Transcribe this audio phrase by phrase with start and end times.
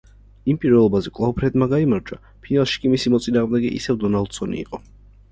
[0.51, 2.17] იმ პირველობაზე კვლავ ფრედმა გაიმარჯვა,
[2.47, 4.81] ფინალში კი მისი მოწინააღმდეგე ისევ დონალდსონი იყო.